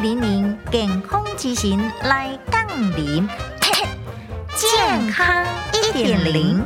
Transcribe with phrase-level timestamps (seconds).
[0.00, 2.64] 零零健康之行来杠
[2.96, 3.28] 铃，
[4.54, 6.62] 健康一点零。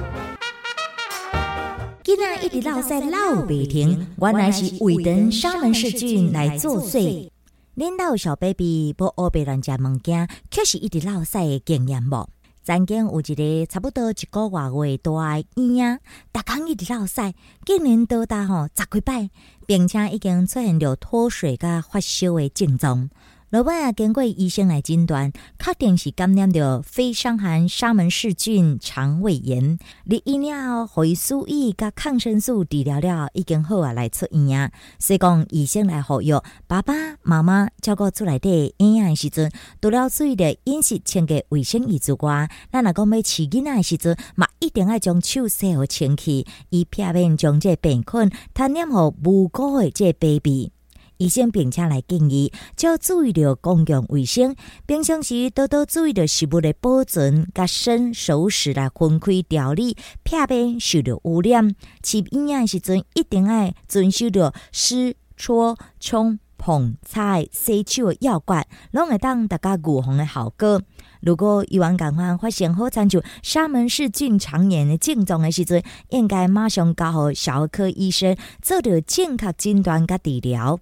[2.04, 7.30] 今仔一直落塞老白停，原来是胃肠沙门氏菌来作祟。
[7.74, 12.28] 恁老小 baby 不乌白乱食物件，确实一直落塞的经验无？
[12.64, 14.48] 曾经有一个差不多一个
[14.86, 15.98] 月大诶婴仔，
[16.32, 17.34] 逐工一直落屎，
[17.66, 19.28] 竟然多达吼十几摆，
[19.66, 23.10] 并且已经出现着脱水甲发烧诶症状。
[23.52, 29.78] 老尾啊，经过医生来诊断，确定是感染着非伤寒沙门氏菌肠胃炎。
[30.04, 34.72] 你医了后，伊输液甲抗生素治疗了，已经好啊，来出院啊。
[34.98, 50.72] 所以讲，医生来服药，爸爸妈妈照顾厝内底营养时阵，除了注意着饮食清洁卫生以外，咱若讲要饲囡仔的时阵，嘛一定要将手洗好清气，以避免将这病菌传染互无辜的这 baby。
[51.22, 61.76] 医生并且来建议，要注意着公共卫生，平常时多多注意着食物的保存，甲生熟食来分开调理，避免受到污染。
[62.02, 70.82] 吃营养时阵，一定要遵守着湿、搓、冲、碰、擦、洗手的要诀，拢会当大家预防的效果。
[71.20, 80.80] 如果有人感官发现好惨像沙门氏菌肠炎的症状的时阵，应该马上交互小儿科医生做着正确诊断甲治疗。